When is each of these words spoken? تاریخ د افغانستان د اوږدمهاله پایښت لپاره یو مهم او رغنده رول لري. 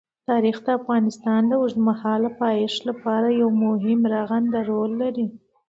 تاریخ 0.29 0.57
د 0.63 0.67
افغانستان 0.79 1.41
د 1.47 1.51
اوږدمهاله 1.61 2.29
پایښت 2.41 2.79
لپاره 2.89 3.27
یو 3.41 3.49
مهم 3.65 3.99
او 4.05 4.09
رغنده 4.15 4.59
رول 4.69 4.91
لري. 5.01 5.27